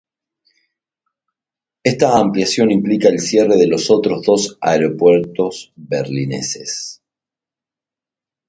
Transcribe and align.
Esta 1.83 2.17
ampliación 2.17 2.71
implica 2.71 3.07
el 3.07 3.19
cierre 3.19 3.55
de 3.55 3.67
los 3.67 3.91
otros 3.91 4.23
dos 4.25 4.57
aeropuertos 4.59 5.73
berlineses. 5.75 7.03